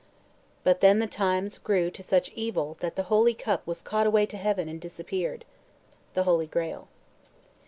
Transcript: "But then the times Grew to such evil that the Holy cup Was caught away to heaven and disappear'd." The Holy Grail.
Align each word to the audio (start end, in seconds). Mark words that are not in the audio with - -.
"But 0.63 0.81
then 0.81 0.97
the 0.97 1.05
times 1.05 1.59
Grew 1.59 1.91
to 1.91 2.01
such 2.01 2.31
evil 2.31 2.75
that 2.79 2.95
the 2.95 3.03
Holy 3.03 3.35
cup 3.35 3.67
Was 3.67 3.83
caught 3.83 4.07
away 4.07 4.25
to 4.25 4.37
heaven 4.37 4.67
and 4.67 4.81
disappear'd." 4.81 5.45
The 6.15 6.23
Holy 6.23 6.47
Grail. 6.47 6.87